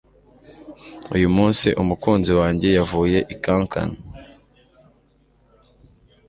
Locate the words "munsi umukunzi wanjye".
1.37-2.67